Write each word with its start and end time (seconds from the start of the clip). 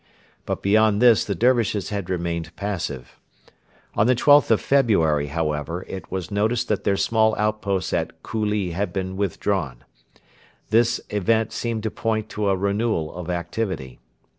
But 0.47 0.63
beyond 0.63 0.99
this 0.99 1.23
the 1.23 1.35
Dervishes 1.35 1.89
had 1.89 2.09
remained 2.09 2.55
passive. 2.55 3.19
On 3.93 4.07
the 4.07 4.15
12th 4.15 4.49
of 4.49 4.59
February, 4.59 5.27
however, 5.27 5.85
it 5.87 6.09
was 6.11 6.31
noticed 6.31 6.69
that 6.69 6.83
their 6.85 6.97
small 6.97 7.35
outpost 7.35 7.93
at 7.93 8.23
Khulli 8.23 8.71
had 8.71 8.91
been 8.93 9.15
withdrawn. 9.15 9.83
This 10.71 11.01
event 11.11 11.51
seemed 11.51 11.83
to 11.83 11.91
point 11.91 12.29
to 12.29 12.49
a 12.49 12.57
renewal 12.57 13.15
of 13.15 13.29
activity. 13.29 13.99